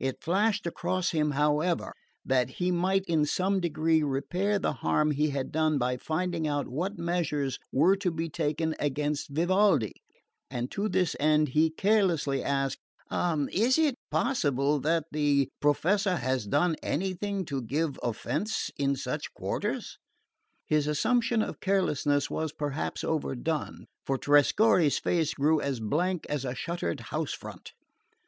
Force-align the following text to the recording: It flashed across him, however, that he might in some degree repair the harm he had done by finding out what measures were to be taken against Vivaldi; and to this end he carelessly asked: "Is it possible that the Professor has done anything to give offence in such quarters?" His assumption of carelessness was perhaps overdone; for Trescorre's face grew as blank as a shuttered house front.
It 0.00 0.24
flashed 0.24 0.66
across 0.66 1.10
him, 1.12 1.30
however, 1.30 1.92
that 2.24 2.48
he 2.58 2.72
might 2.72 3.04
in 3.06 3.24
some 3.24 3.60
degree 3.60 4.02
repair 4.02 4.58
the 4.58 4.72
harm 4.72 5.12
he 5.12 5.30
had 5.30 5.52
done 5.52 5.78
by 5.78 5.98
finding 5.98 6.48
out 6.48 6.66
what 6.66 6.98
measures 6.98 7.60
were 7.70 7.94
to 7.98 8.10
be 8.10 8.28
taken 8.28 8.74
against 8.80 9.28
Vivaldi; 9.28 9.92
and 10.50 10.68
to 10.72 10.88
this 10.88 11.14
end 11.20 11.50
he 11.50 11.70
carelessly 11.70 12.42
asked: 12.42 12.80
"Is 13.12 13.78
it 13.78 13.94
possible 14.10 14.80
that 14.80 15.04
the 15.12 15.48
Professor 15.60 16.16
has 16.16 16.48
done 16.48 16.74
anything 16.82 17.44
to 17.44 17.62
give 17.62 18.00
offence 18.02 18.72
in 18.78 18.96
such 18.96 19.32
quarters?" 19.32 19.96
His 20.66 20.88
assumption 20.88 21.40
of 21.40 21.60
carelessness 21.60 22.28
was 22.28 22.50
perhaps 22.52 23.04
overdone; 23.04 23.86
for 24.04 24.18
Trescorre's 24.18 24.98
face 24.98 25.34
grew 25.34 25.60
as 25.60 25.78
blank 25.78 26.26
as 26.28 26.44
a 26.44 26.56
shuttered 26.56 26.98
house 27.14 27.32
front. 27.32 27.74